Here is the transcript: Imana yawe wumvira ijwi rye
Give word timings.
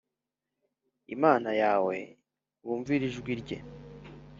Imana 1.15 1.49
yawe 1.61 1.97
wumvira 2.65 3.03
ijwi 3.09 3.31
rye 3.41 3.57